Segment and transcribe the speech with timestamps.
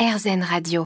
[0.00, 0.84] RZN Radio.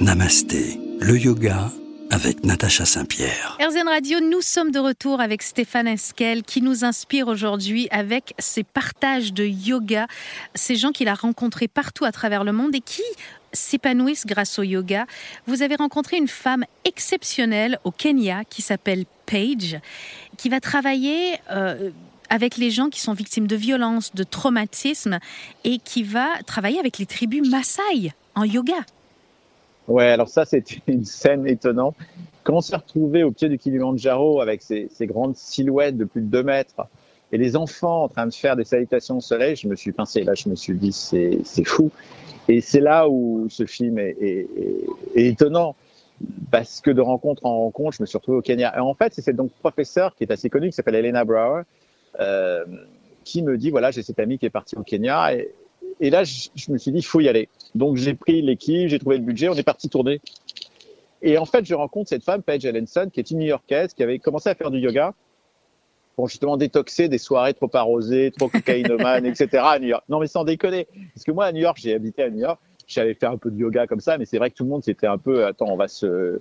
[0.00, 1.70] Namasté, le yoga
[2.10, 3.56] avec Natacha Saint-Pierre.
[3.60, 8.64] RZN Radio, nous sommes de retour avec Stéphane Esquel qui nous inspire aujourd'hui avec ses
[8.64, 10.08] partages de yoga,
[10.56, 13.04] ces gens qu'il a rencontrés partout à travers le monde et qui
[13.52, 15.06] s'épanouissent grâce au yoga.
[15.46, 19.78] Vous avez rencontré une femme exceptionnelle au Kenya qui s'appelle Paige,
[20.36, 21.90] qui va travailler euh,
[22.30, 25.18] avec les gens qui sont victimes de violences, de traumatismes,
[25.64, 28.86] et qui va travailler avec les tribus Maasai en yoga.
[29.88, 31.96] Ouais, alors ça, c'est une scène étonnante.
[32.44, 36.26] Quand on s'est retrouvé au pied du Kilimanjaro avec ces, grandes silhouettes de plus de
[36.26, 36.86] 2 mètres
[37.32, 40.22] et les enfants en train de faire des salutations au soleil, je me suis pincé.
[40.22, 41.90] Là, je me suis dit, c'est fou.
[42.48, 44.46] Et c'est là où ce film est,
[45.14, 45.74] étonnant.
[46.50, 48.74] Parce que de rencontre en rencontre, je me suis retrouvé au Kenya.
[48.76, 51.62] Et en fait, c'est cette donc professeure qui est assez connue, qui s'appelle Elena Brower,
[53.24, 55.34] qui me dit voilà, j'ai cette amie qui est partie au Kenya.
[55.34, 55.52] Et,
[56.00, 57.48] et là, je, je, me suis dit, il faut y aller.
[57.74, 60.20] Donc, j'ai pris l'équipe, j'ai trouvé le budget, on est parti tourner.
[61.22, 64.18] Et en fait, je rencontre cette femme, Paige Ellenson, qui est une New-Yorkaise, qui avait
[64.18, 65.12] commencé à faire du yoga
[66.16, 69.62] pour justement détoxer des soirées trop arrosées, trop cocaïnomanes, etc.
[69.62, 70.04] à New York.
[70.08, 70.88] Non, mais sans déconner.
[71.14, 72.60] Parce que moi, à New York, j'ai habité à New York.
[72.86, 74.82] J'avais fait un peu de yoga comme ça, mais c'est vrai que tout le monde
[74.82, 76.40] c'était un peu, attends, on va se,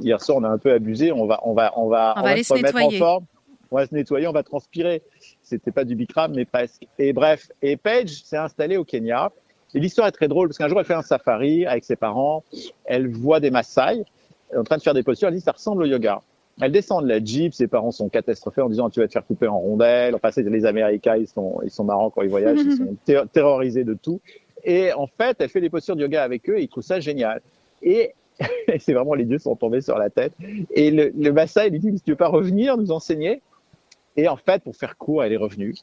[0.00, 2.22] hier soir, on a un peu abusé, on va, on va, on va, on, on
[2.22, 2.96] va, va se remettre nettoyer.
[2.96, 3.26] en forme
[3.70, 5.02] on va se nettoyer, on va transpirer.
[5.42, 6.86] C'était pas du Bikram, mais presque.
[6.98, 9.30] Et bref, et Paige s'est installée au Kenya.
[9.74, 12.42] Et l'histoire est très drôle parce qu'un jour, elle fait un safari avec ses parents.
[12.84, 14.04] Elle voit des Maasai
[14.56, 15.28] en train de faire des postures.
[15.28, 16.22] Elle dit, ça ressemble au yoga.
[16.60, 17.54] Elle descend de la Jeep.
[17.54, 20.14] Ses parents sont catastrophés en disant, tu vas te faire couper en rondelles.
[20.16, 22.58] Enfin, c'est les Américains, ils sont, ils sont marrants quand ils voyagent.
[22.58, 24.20] Ils sont ter terrorisés de tout.
[24.64, 26.98] Et en fait, elle fait des postures de yoga avec eux et ils trouvent ça
[26.98, 27.40] génial.
[27.82, 28.12] Et
[28.78, 30.32] c'est vraiment les dieux sont tombés sur la tête.
[30.72, 33.40] Et le, le Maasai lui dit, si tu veux pas revenir nous enseigner,
[34.20, 35.74] et en fait, pour faire court, elle est revenue.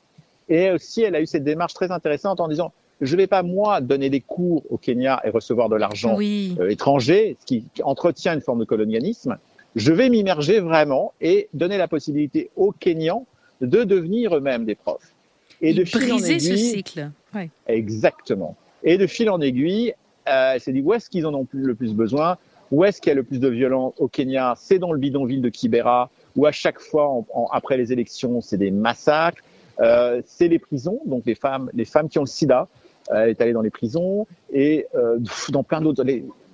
[0.50, 2.72] Et aussi, elle a eu cette démarche très intéressante en disant,
[3.02, 6.56] je ne vais pas, moi, donner des cours au Kenya et recevoir de l'argent oui.
[6.60, 9.38] euh, étranger, ce qui entretient une forme de colonialisme.
[9.76, 13.26] Je vais m'immerger vraiment et donner la possibilité aux Kenyans
[13.62, 15.14] de devenir eux-mêmes des profs.
[15.62, 17.12] Et, et de fil en aiguille, ce cycle.
[17.36, 17.50] Ouais.
[17.68, 18.56] Exactement.
[18.84, 19.94] Et de fil en aiguille,
[20.28, 22.38] euh, elle s'est dit, où est-ce qu'ils en ont le plus besoin?
[22.72, 24.56] Où est-ce qu'il y a le plus de violence au Kenya?
[24.58, 28.40] C'est dans le bidonville de Kibera, où à chaque fois, en, en, après les élections,
[28.42, 29.44] c'est des massacres.
[29.80, 32.68] Euh, c'est les prisons, donc les femmes, les femmes qui ont le sida.
[33.12, 36.04] Euh, elle est allée dans les prisons et euh, dans plein d'autres.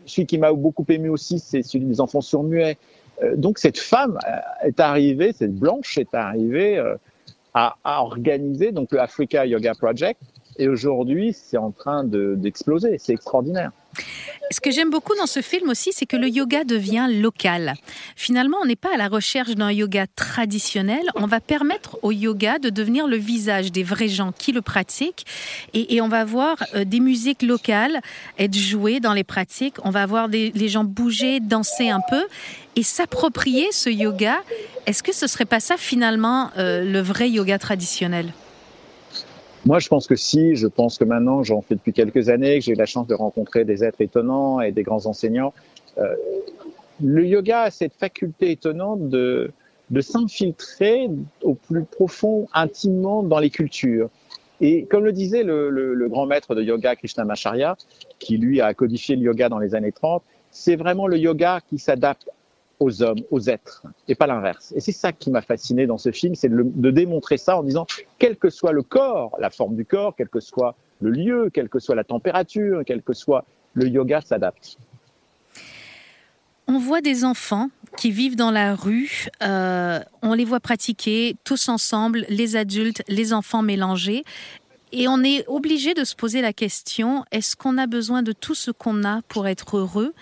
[0.06, 2.78] Celui qui m'a beaucoup ému aussi, c'est celui des enfants sourds-muets.
[3.22, 4.18] Euh, donc cette femme
[4.64, 6.96] est arrivée, cette blanche est arrivée euh,
[7.54, 10.20] à, à, organiser donc le Africa Yoga Project.
[10.58, 12.92] Et aujourd'hui, c'est en train d'exploser.
[12.92, 13.72] De, c'est extraordinaire.
[14.52, 17.76] Ce que j'aime beaucoup dans ce film aussi, c'est que le yoga devient local.
[18.16, 21.04] Finalement, on n'est pas à la recherche d'un yoga traditionnel.
[21.16, 25.26] On va permettre au yoga de devenir le visage des vrais gens qui le pratiquent.
[25.74, 28.02] Et, et on va voir euh, des musiques locales
[28.38, 29.76] être jouées dans les pratiques.
[29.84, 32.24] On va voir des, les gens bouger, danser un peu
[32.76, 34.42] et s'approprier ce yoga.
[34.86, 38.34] Est-ce que ce serait pas ça finalement euh, le vrai yoga traditionnel?
[39.66, 40.56] Moi, je pense que si.
[40.56, 43.16] Je pense que maintenant, j'en fais depuis quelques années, que j'ai eu la chance de
[43.16, 45.54] rencontrer des êtres étonnants et des grands enseignants.
[45.98, 46.16] Euh,
[47.02, 49.52] le yoga a cette faculté étonnante de,
[50.00, 51.10] s'infiltrer
[51.44, 54.10] au plus profond, intimement dans les cultures.
[54.60, 57.78] Et comme le disait le, le, le grand maître de yoga, Krishnamacharya,
[58.20, 61.80] qui lui a codifié le yoga dans les années 30, c'est vraiment le yoga qui
[61.80, 62.30] s'adapte
[62.84, 64.74] aux hommes, aux êtres, et pas l'inverse.
[64.76, 67.88] Et c'est ça qui m'a fasciné dans ce film, c'est de, démontrer ça en disant,
[68.20, 71.70] quel que soit le corps, la forme du corps, quel que soit le lieu, quelle
[71.70, 74.78] que soit la température, quel que soit le yoga s'adapte.
[76.68, 81.70] On voit des enfants qui vivent dans la rue, euh, on les voit pratiquer tous
[81.70, 84.24] ensemble, les adultes, les enfants mélangés.
[84.92, 88.56] Et on est obligé de se poser la question, est-ce qu'on a besoin de tout
[88.56, 90.14] ce qu'on a pour être heureux?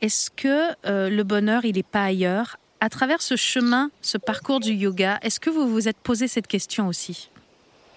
[0.00, 2.58] Est-ce que euh, le bonheur, il n'est pas ailleurs?
[2.80, 6.46] À travers ce chemin, ce parcours du yoga, est-ce que vous vous êtes posé cette
[6.46, 7.30] question aussi?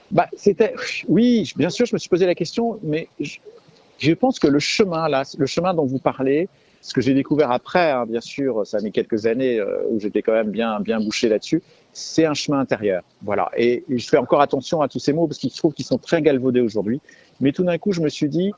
[0.09, 0.73] Bah, c'était,
[1.07, 5.07] oui, bien sûr, je me suis posé la question, mais je, pense que le chemin,
[5.07, 6.49] là, le chemin dont vous parlez,
[6.81, 9.99] ce que j'ai découvert après, hein, bien sûr, ça a mis quelques années euh, où
[9.99, 11.61] j'étais quand même bien, bien bouché là-dessus,
[11.93, 13.03] c'est un chemin intérieur.
[13.21, 13.51] Voilà.
[13.55, 15.99] Et, et, je fais encore attention à tous ces mots parce qu'ils trouve qu'ils sont
[15.99, 16.99] très galvaudés aujourd'hui.
[17.39, 18.51] Mais tout d'un coup, je me suis dit,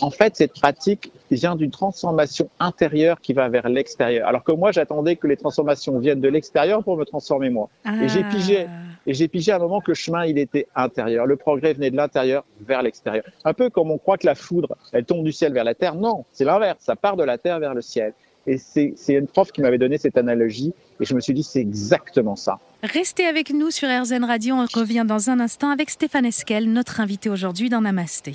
[0.00, 4.26] en fait, cette pratique vient d'une transformation intérieure qui va vers l'extérieur.
[4.26, 7.68] Alors que moi, j'attendais que les transformations viennent de l'extérieur pour me transformer moi.
[7.84, 8.02] Ah.
[8.02, 8.66] Et j'ai pigé,
[9.06, 11.26] et j'ai pigé à un moment que le chemin, il était intérieur.
[11.26, 13.24] Le progrès venait de l'intérieur vers l'extérieur.
[13.44, 15.94] Un peu comme on croit que la foudre, elle tombe du ciel vers la terre.
[15.94, 16.78] Non, c'est l'inverse.
[16.80, 18.14] Ça part de la terre vers le ciel.
[18.46, 20.74] Et c'est une prof qui m'avait donné cette analogie.
[21.00, 22.58] Et je me suis dit, c'est exactement ça.
[22.82, 24.56] Restez avec nous sur RZN Radio.
[24.56, 28.32] On revient dans un instant avec Stéphane Esquel, notre invité aujourd'hui dans Namasté.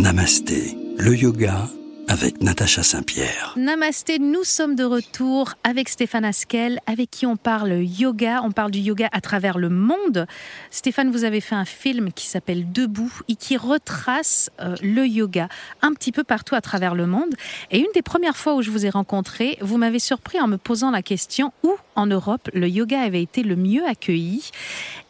[0.00, 1.68] Namasté, le yoga
[2.08, 3.52] avec Natacha Saint-Pierre.
[3.58, 8.40] Namasté, nous sommes de retour avec Stéphane Askel, avec qui on parle yoga.
[8.42, 10.26] On parle du yoga à travers le monde.
[10.70, 15.50] Stéphane, vous avez fait un film qui s'appelle Debout et qui retrace euh, le yoga
[15.82, 17.34] un petit peu partout à travers le monde.
[17.70, 20.56] Et une des premières fois où je vous ai rencontré, vous m'avez surpris en me
[20.56, 24.50] posant la question où en Europe le yoga avait été le mieux accueilli?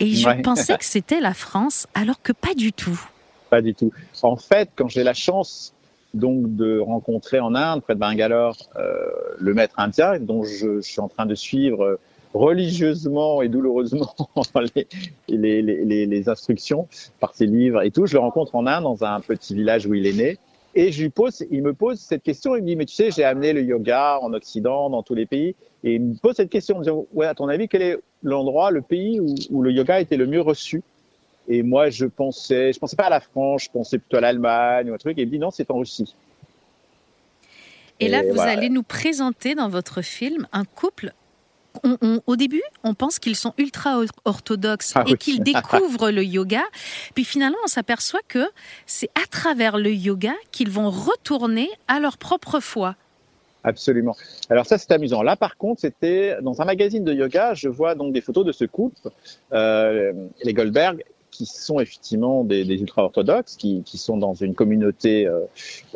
[0.00, 3.00] Et je pensais que c'était la France, alors que pas du tout.
[3.50, 3.92] Pas du tout.
[4.22, 5.74] En fait, quand j'ai la chance
[6.14, 11.00] donc de rencontrer en Inde, près de Bangalore, euh, le maître indien dont je, suis
[11.00, 11.98] en train de suivre
[12.32, 14.14] religieusement et douloureusement
[15.28, 16.86] les, les, les, instructions
[17.18, 18.06] par ses livres et tout.
[18.06, 20.38] Je le rencontre en Inde, dans un petit village où il est né.
[20.76, 23.10] Et je lui pose, il me pose cette question, il me dit, mais tu sais,
[23.10, 26.50] j'ai amené le yoga en Occident, dans tous les pays, et il me pose cette
[26.50, 29.62] question, en me disant, ouais, à ton avis, quel est l'endroit, le pays où, où
[29.62, 30.82] le yoga été le mieux reçu
[31.52, 34.88] et moi, je pensais, je pensais pas à la France, je pensais plutôt à l'Allemagne
[34.88, 35.18] ou un truc.
[35.18, 36.14] Et il me dit non, c'est en Russie.
[37.98, 41.12] Et, là, vous allez nous présenter dans votre film un couple.
[42.26, 46.62] au début, on pense qu'ils sont ultra orthodoxes ah et qu'ils découvrent le yoga.
[47.14, 48.48] Puis finalement, on s'aperçoit que
[48.86, 52.94] c'est à travers le yoga qu'ils vont retourner à leur propre foi.
[53.64, 54.16] Absolument.
[54.48, 55.22] Alors ça, c'est amusant.
[55.22, 57.54] Là, par contre, c'était dans un magazine de yoga.
[57.54, 59.10] Je vois donc des photos de ce couple,
[59.52, 60.12] euh,
[60.42, 65.40] les Goldberg, qui sont effectivement des, ultra-orthodoxes, qui, sont dans une communauté euh,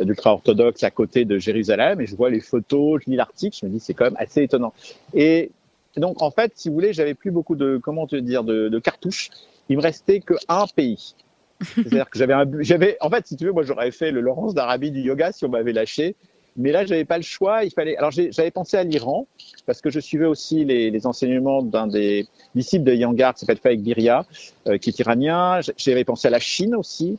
[0.00, 3.70] d'ultra-orthodoxes à côté de Jérusalem, et je vois les photos, je lis l'article, je me
[3.70, 4.72] dis c'est quand même assez étonnant.
[5.12, 5.50] Et
[5.96, 9.30] donc en fait, si vous voulez, j'avais plus beaucoup de comment te dire de, cartouches.
[9.68, 11.14] Il me restait que un pays.
[11.62, 14.90] C'est-à-dire que j'avais, j'avais, en fait, si tu veux, moi j'aurais fait le Laurence d'Arabie
[14.90, 16.16] du yoga si on m'avait lâché.
[16.56, 17.64] Mais là, j'avais pas le choix.
[17.64, 17.96] Il fallait.
[17.96, 19.26] Alors, j'avais pensé à l'Iran
[19.66, 23.58] parce que je suivais aussi les, les enseignements d'un des disciples de Yangar qui s'appelle
[23.58, 24.24] Faik Biria,
[24.68, 25.60] euh, qui est iranien.
[25.76, 27.18] J'avais pensé à la Chine aussi.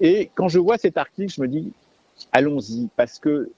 [0.00, 1.72] Et quand je vois cet article, je me dis,
[2.32, 3.50] allons-y, parce que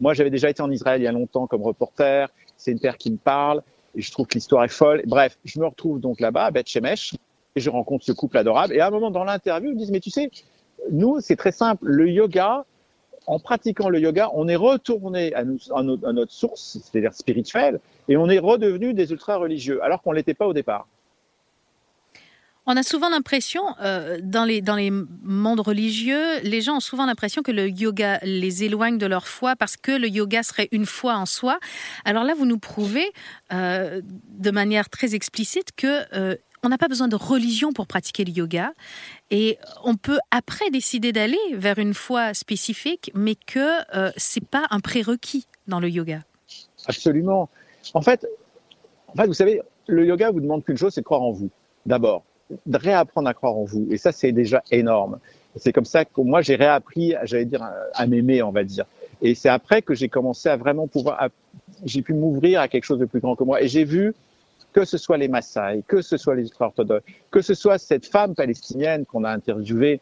[0.00, 2.28] moi, j'avais déjà été en Israël il y a longtemps comme reporter.
[2.56, 3.62] C'est une terre qui me parle
[3.94, 5.02] et je trouve que l'histoire est folle.
[5.06, 7.14] Bref, je me retrouve donc là-bas à Beth Shemesh
[7.56, 8.74] et je rencontre ce couple adorable.
[8.74, 10.30] Et à un moment dans l'interview, ils me disent, mais tu sais,
[10.90, 11.84] nous, c'est très simple.
[11.86, 12.64] Le yoga,
[13.30, 17.78] en pratiquant le yoga, on est retourné à, notre source, c'est-à-dire spirituelle,
[18.08, 20.88] et on est redevenu des ultra-religieux, alors qu'on ne l'était pas au départ.
[22.66, 27.52] On a souvent l'impression, euh, dans, les, mondes religieux, les gens ont souvent l'impression que
[27.52, 31.26] le yoga les éloigne de leur foi parce que le yoga serait une foi en
[31.26, 31.60] soi.
[32.04, 33.12] Alors là, vous nous prouvez
[33.52, 38.24] euh, de manière très explicite que euh, on n'a pas besoin de religion pour pratiquer
[38.24, 38.72] le yoga
[39.30, 44.66] et on peut après décider d'aller vers une foi spécifique, mais que euh, c'est pas
[44.70, 46.20] un prérequis dans le yoga.
[46.86, 47.48] Absolument.
[47.94, 48.26] En fait,
[49.08, 51.50] en fait, vous savez, le yoga vous demande qu'une chose, c'est de croire en vous.
[51.86, 52.24] D'abord,
[52.66, 53.88] de réapprendre à croire en vous.
[53.90, 55.18] Et ça, c'est déjà énorme.
[55.56, 58.84] C'est comme ça que moi, j'ai réappris, j'allais dire, à m'aimer, on va dire.
[59.22, 61.28] Et c'est après que j'ai commencé à vraiment pouvoir,
[61.84, 63.62] j'ai pu m'ouvrir à quelque chose de plus grand que moi.
[63.62, 64.14] Et j'ai vu
[64.72, 68.34] que ce soit les Maasai, que ce soit les ultra-orthodoxes, que ce soit cette femme
[68.34, 70.00] palestinienne qu'on a interviewée,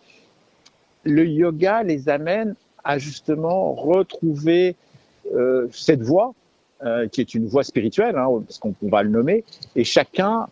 [1.04, 2.54] le yoga les amène
[2.84, 4.76] à justement retrouver
[5.34, 6.34] euh, cette voie,
[6.84, 9.44] euh, qui est une voie spirituelle, hein, parce qu'on va le nommer,
[9.74, 10.46] et chacun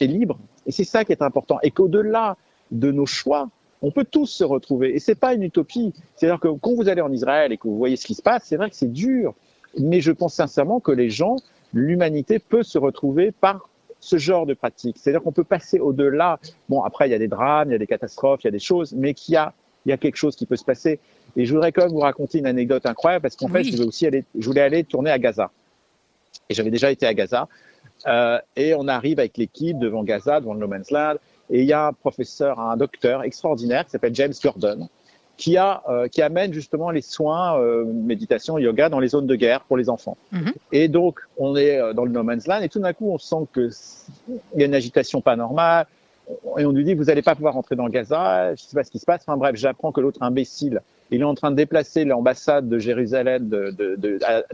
[0.00, 0.38] est libre.
[0.66, 1.58] Et c'est ça qui est important.
[1.62, 2.36] Et qu'au-delà
[2.70, 3.48] de nos choix,
[3.82, 4.94] on peut tous se retrouver.
[4.94, 5.92] Et c'est pas une utopie.
[6.16, 8.44] C'est-à-dire que quand vous allez en Israël et que vous voyez ce qui se passe,
[8.44, 9.34] c'est vrai que c'est dur.
[9.78, 11.36] Mais je pense sincèrement que les gens
[11.74, 13.68] l'humanité peut se retrouver par
[14.00, 14.96] ce genre de pratique.
[14.98, 16.38] C'est-à-dire qu'on peut passer au-delà.
[16.68, 18.52] Bon, après, il y a des drames, il y a des catastrophes, il y a
[18.52, 19.52] des choses, mais qu'il y a,
[19.86, 21.00] il y a quelque chose qui peut se passer.
[21.36, 23.86] Et je voudrais quand même vous raconter une anecdote incroyable parce qu'en fait, je voulais
[23.86, 25.50] aussi aller, je voulais aller tourner à Gaza.
[26.48, 27.48] Et j'avais déjà été à Gaza.
[28.06, 31.16] Euh, et on arrive avec l'équipe devant Gaza, devant le No Man's Land.
[31.50, 34.88] Et il y a un professeur, un docteur extraordinaire qui s'appelle James Gordon,
[35.36, 39.34] qui, a, euh, qui amène justement les soins, euh, méditation, yoga dans les zones de
[39.34, 40.16] guerre pour les enfants.
[40.32, 40.52] Mhm.
[40.72, 43.18] Et donc, on est euh, dans le no man's land et tout d'un coup, on
[43.18, 43.70] sent qu'il
[44.56, 45.86] y a une agitation pas normale
[46.58, 48.84] et on lui dit, vous n'allez pas pouvoir rentrer dans Gaza, je ne sais pas
[48.84, 49.22] ce qui se passe.
[49.26, 53.48] Enfin bref, j'apprends que l'autre imbécile, il est en train de déplacer l'ambassade de Jérusalem,
[53.48, 53.96] de, de,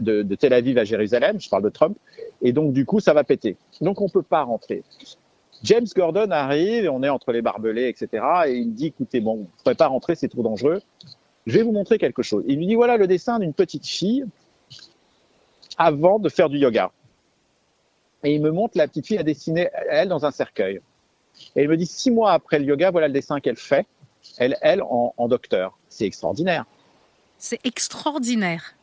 [0.01, 1.97] de, de, Tel Aviv à Jérusalem, je parle de Trump,
[2.41, 3.55] et donc du coup, ça va péter.
[3.79, 4.83] Donc on peut pas rentrer.
[5.63, 8.23] James Gordon arrive, et on est entre les barbelés, etc.
[8.47, 10.81] Et il me dit, écoutez, bon, vous ne pourrez pas rentrer, c'est trop dangereux.
[11.45, 12.43] Je vais vous montrer quelque chose.
[12.47, 14.25] Il lui dit, voilà le dessin d'une petite fille
[15.77, 16.91] avant de faire du yoga.
[18.23, 20.81] Et il me montre la petite fille a dessiné, elle, dans un cercueil.
[21.55, 23.85] Et il me dit, six mois après le yoga, voilà le dessin qu'elle fait,
[24.37, 25.77] elle, elle en, docteur.
[25.89, 26.65] C'est extraordinaire.
[27.37, 28.75] C'est extraordinaire.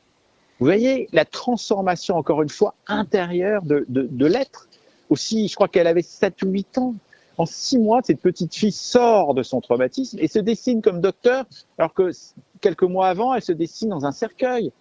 [0.58, 4.68] Vous voyez la transformation, encore une fois, intérieure de, de, de l'être
[5.10, 6.94] aussi, je crois qu'elle avait 7 ou 8 ans.
[7.36, 11.44] En six mois, cette petite fille sort de son traumatisme et se dessine comme docteur,
[11.78, 12.10] alors que
[12.60, 14.72] quelques mois avant, elle se dessine dans un cercueil.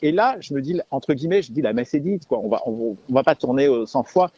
[0.00, 1.94] Et là, je me dis entre guillemets, je dis la messe.
[2.30, 4.30] On va on, va pas tourner au 100 fois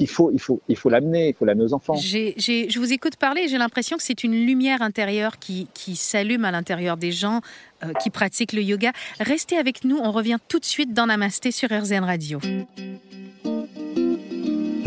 [0.00, 1.94] il faut, il faut, il faut l'amener, il faut l'amener aux enfants.
[1.94, 6.50] je vous écoute parler j'ai l'impression que c'est une lumière intérieure qui, qui s'allume à
[6.50, 7.40] l'intérieur des gens
[7.84, 8.92] euh, qui pratiquent le yoga.
[9.20, 12.40] Restez avec nous, on revient tout de suite dans Namasté sur RZN Radio.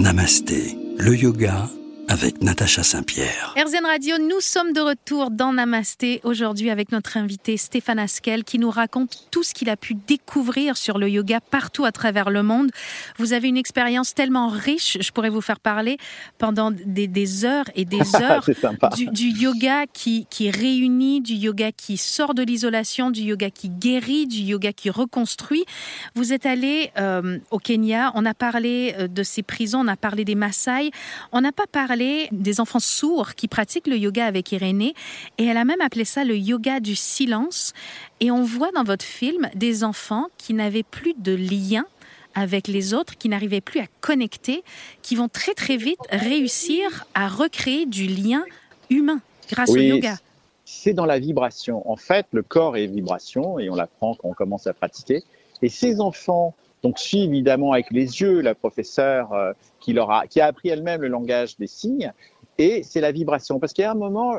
[0.04, 1.70] Namasté, le yoga
[2.08, 3.56] avec Natacha Saint-Pierre.
[3.58, 8.60] RZN Radio, nous sommes de retour dans Namasté aujourd'hui avec notre invité Stéphane Askel qui
[8.60, 12.44] nous raconte tout ce qu'il a pu découvrir sur le yoga partout à travers le
[12.44, 12.72] monde.
[13.18, 15.98] Vous avez une expérience tellement riche, je pourrais vous faire parler
[16.38, 18.46] pendant des, heures et des heures
[19.12, 24.28] du, yoga qui, qui réunit, du yoga qui sort de l'isolation, du yoga qui guérit,
[24.28, 25.64] du yoga qui reconstruit.
[26.16, 29.96] Vous êtes allé euh, au Kenya, on a parlé euh, de ces prisons, on a
[29.96, 30.92] parlé des Maasai,
[31.32, 31.93] on n'a pas parlé
[32.32, 34.94] des enfants sourds qui pratiquent le yoga avec Irénée
[35.38, 37.74] et elle a même appelé ça le yoga du silence.
[38.20, 41.86] Et on voit dans votre film des enfants qui n'avaient plus de lien
[42.36, 44.64] avec les autres, qui n'arrivaient plus à connecter,
[45.02, 48.44] qui vont très très vite réussir à recréer du lien
[48.90, 50.18] humain grâce au yoga.
[50.66, 51.90] C'est dans la vibration.
[51.90, 55.24] En fait, le corps est vibration et on l'apprend quand on commence à pratiquer.
[55.62, 60.28] Et ces enfants donc suit évidemment avec les yeux la professeure euh, qui, leur a,
[60.28, 62.12] qui a appris elle-même le langage des signes,
[62.58, 63.60] et c'est la vibration.
[63.60, 64.36] Parce qu'il y a un moment,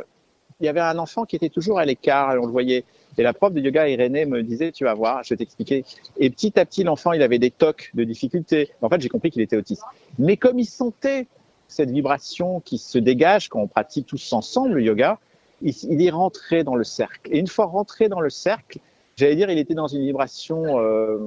[0.60, 2.84] il y avait un enfant qui était toujours à l'écart, on le voyait.
[3.16, 5.84] Et la prof de yoga, Irénée, me disait, tu vas voir, je vais t'expliquer.
[6.18, 8.70] Et petit à petit, l'enfant, il avait des tocs de difficulté.
[8.82, 9.82] En fait, j'ai compris qu'il était autiste.
[10.18, 11.26] Mais comme il sentait
[11.68, 15.18] cette vibration qui se dégage quand on pratique tous ensemble le yoga,
[15.62, 17.32] il, il est rentré dans le cercle.
[17.32, 18.78] Et une fois rentré dans le cercle,
[19.16, 21.18] j'allais dire, il était dans une vibration euh,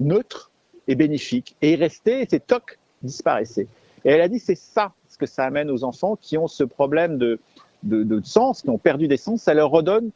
[0.00, 0.50] neutre
[0.86, 1.56] et bénéfique.
[1.62, 3.68] Et il restait, et ces tocs disparaissaient.
[4.04, 6.64] Et elle a dit, c'est ça ce que ça amène aux enfants qui ont ce
[6.64, 7.40] problème de,
[7.82, 10.10] de, sens, qui ont perdu des sens, ça leur redonne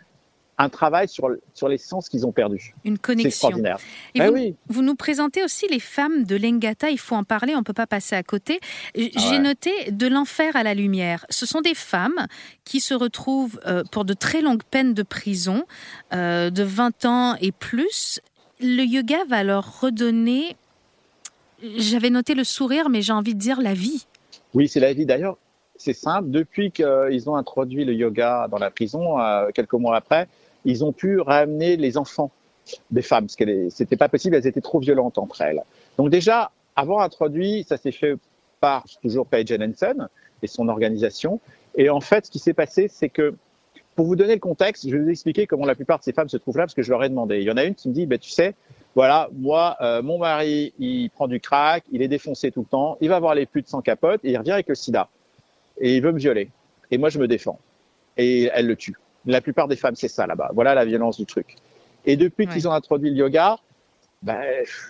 [0.58, 2.74] un travail sur, sur les sens qu'ils ont perdus.
[2.84, 3.22] Une connexion.
[3.22, 3.78] C'est extraordinaire.
[4.14, 4.54] Et vous, oui.
[4.68, 7.72] vous, nous présentez aussi les femmes de Lengata, il faut en parler, on ne peut
[7.72, 8.60] pas passer à côté.
[8.62, 11.26] Ah j'ai noté de l'enfer à la lumière.
[11.30, 12.26] Ce sont des femmes
[12.64, 15.64] qui se retrouvent euh, pour de très longues peines de prison,
[16.12, 18.20] euh, de 20 ans et plus,
[18.62, 20.56] le yoga va leur redonner,
[21.62, 24.06] j'avais noté le sourire, mais j'ai envie de dire la vie.
[24.54, 25.06] Oui, c'est la vie.
[25.06, 25.36] D'ailleurs,
[25.76, 26.30] c'est simple.
[26.30, 30.28] Depuis qu'ils ont introduit le yoga dans la prison, euh, quelques mois après,
[30.64, 32.30] ils ont pu ramener les enfants
[32.90, 35.62] des femmes, parce que c'était pas possible, elles étaient trop violentes entre elles.
[35.98, 38.14] Donc déjà, avant introduit, ça s'est fait
[38.60, 40.06] par toujours Paige Henson
[40.42, 41.40] et son organisation.
[41.74, 43.34] Et en fait, ce qui s'est passé, c'est que
[43.94, 46.28] pour vous donner le contexte, je vais vous expliquer comment la plupart de ces femmes
[46.28, 47.38] se trouvent là, parce que je leur ai demandé.
[47.38, 48.54] Il y en a une qui me dit, bah, tu sais,
[48.94, 52.96] voilà, moi, euh, mon mari, il prend du crack, il est défoncé tout le temps,
[53.00, 55.08] il va avoir les putes sans capote, et il revient avec le sida.
[55.78, 56.50] Et il veut me violer.
[56.90, 57.58] Et moi, je me défends.
[58.16, 58.96] Et elle le tue.
[59.24, 60.50] La plupart des femmes, c'est ça là-bas.
[60.54, 61.56] Voilà la violence du truc.
[62.04, 63.58] Et depuis qu'ils ont introduit le yoga,
[64.22, 64.40] ben,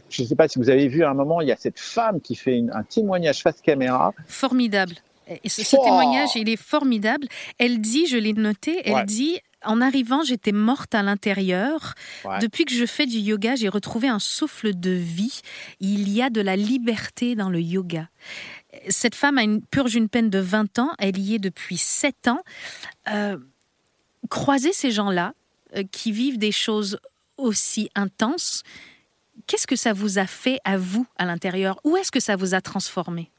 [0.09, 1.79] je ne sais pas si vous avez vu à un moment, il y a cette
[1.79, 4.13] femme qui fait un témoignage face caméra.
[4.27, 4.95] Formidable.
[5.29, 7.27] Et ce, témoignage, il est formidable.
[7.59, 11.95] Elle dit, je l'ai noté, elle dit en arrivant, j'étais morte à l'intérieur.
[12.41, 15.41] Depuis que je fais du yoga, j'ai retrouvé un souffle de vie.
[15.81, 18.09] Il y a de la liberté dans le yoga.
[18.89, 20.91] Cette femme a une, purge une peine de 20 ans.
[20.99, 22.43] Elle y est depuis 7 ans.
[23.09, 23.37] Euh,
[24.29, 25.35] croiser ces gens-là
[25.77, 26.99] euh, qui vivent des choses
[27.37, 28.63] aussi intenses,
[29.47, 31.81] qu'est-ce que ça vous a fait à vous à l'intérieur?
[31.85, 33.31] Où est-ce que ça vous a transformé?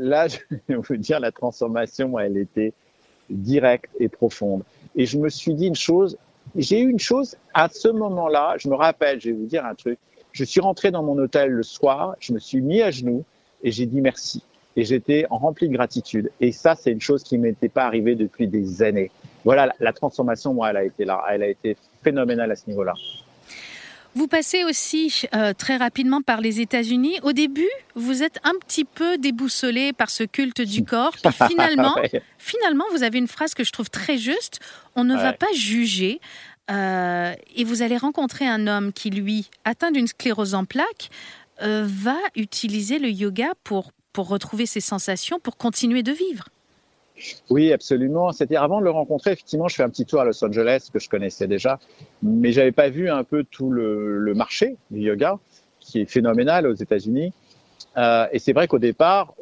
[0.00, 0.38] Là, je
[0.68, 2.72] vais vous dire, la transformation, elle était
[3.28, 4.62] directe et profonde.
[4.96, 6.16] Et je me suis dit une chose,
[6.56, 9.74] j'ai eu une chose à ce moment-là, je me rappelle, je vais vous dire un
[9.74, 9.98] truc.
[10.32, 13.24] Je suis rentré dans mon hôtel le soir, je me suis mis à genoux
[13.62, 14.42] et j'ai dit merci.
[14.76, 16.30] Et j'étais rempli de gratitude.
[16.40, 19.10] Et ça, c'est une chose qui m'était pas arrivée depuis des années.
[19.44, 21.24] Voilà, la transformation, moi, elle a été là.
[21.28, 22.94] Elle a été phénoménale à ce niveau-là.
[24.14, 27.18] Vous passez aussi euh, très rapidement par les États-Unis.
[27.22, 31.12] Au début, vous êtes un petit peu déboussolé par ce culte du corps.
[31.12, 31.94] Puis finalement,
[32.38, 34.58] finalement, vous avez une phrase que je trouve très juste.
[34.96, 36.20] On ne va pas juger.
[36.70, 41.10] Euh, et vous allez rencontrer un homme qui, lui, atteint d'une sclérose en plaques,
[41.62, 46.44] euh, va utiliser le yoga pour, pour retrouver ses sensations, pour continuer de vivre.
[47.50, 48.32] Oui, absolument.
[48.32, 49.32] C'était avant de le rencontrer.
[49.32, 51.78] Effectivement, je fais un petit tour à Los Angeles que je connaissais déjà,
[52.22, 55.38] mais j'avais pas vu un peu tout le, marché du yoga
[55.80, 57.32] qui est phénoménal aux États-Unis.
[57.96, 59.34] Euh, et c'est vrai qu'au départ,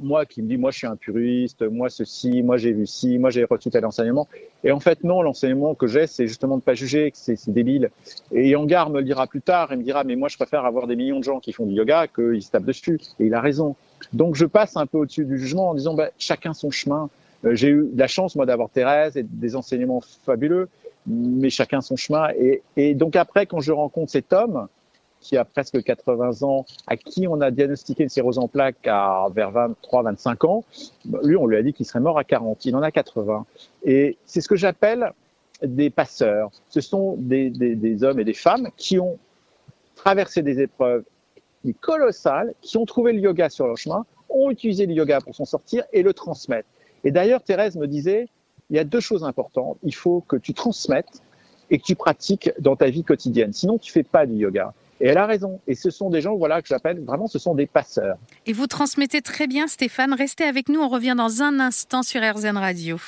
[0.00, 3.18] moi qui me dis, moi je suis un puriste, moi ceci, moi j'ai vu ci,
[3.18, 4.28] moi j'ai reçu tel enseignement.
[4.64, 7.90] Et en fait, non, l'enseignement que j'ai, c'est justement de pas juger, que c'est débile.
[8.32, 10.86] Et Yangar me le dira plus tard, il me dira, mais moi je préfère avoir
[10.86, 13.00] des millions de gens qui font du yoga qu'ils se tapent dessus.
[13.20, 13.76] Et il a raison.
[14.12, 17.10] Donc je passe un peu au-dessus du jugement en disant bah, chacun son chemin.
[17.44, 20.68] Euh, j'ai eu la chance moi d'avoir Thérèse et des enseignements fabuleux,
[21.06, 22.28] mais chacun son chemin.
[22.76, 24.66] Et, donc après, quand je rencontre cet homme
[25.20, 29.26] qui a presque 80 ans, à qui on a diagnostiqué une cirrhose en plaques à
[29.34, 30.64] vers 23-25 ans,
[31.04, 32.64] bah, lui on lui a dit qu'il serait mort à 40.
[32.64, 33.44] Il en a 80.
[33.84, 35.12] Et c'est ce que j'appelle
[35.62, 36.50] des passeurs.
[36.68, 39.18] Ce sont des hommes et des femmes qui ont
[39.96, 41.02] traversé des épreuves
[41.80, 45.44] colossales, qui ont trouvé le yoga sur leur chemin, ont utilisé le yoga pour s'en
[45.44, 46.68] sortir et le transmettre.
[47.04, 48.28] Et d'ailleurs, Thérèse me disait,
[48.70, 49.78] il y a deux choses importantes.
[49.82, 51.22] Il faut que tu transmettes
[51.70, 53.52] et que tu pratiques dans ta vie quotidienne.
[53.52, 54.72] Sinon, tu fais pas du yoga.
[55.00, 55.60] Et elle a raison.
[55.66, 58.18] Et ce sont des gens, voilà, que j'appelle vraiment, ce sont des passeurs.
[58.46, 60.12] Et vous transmettez très bien, Stéphane.
[60.12, 60.80] Restez avec nous.
[60.80, 62.98] On revient dans un instant sur RZN Radio.